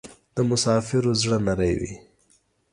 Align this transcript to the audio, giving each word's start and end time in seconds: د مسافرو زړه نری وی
د 0.35 0.37
مسافرو 0.49 1.11
زړه 1.21 1.37
نری 1.45 1.73
وی 1.79 1.93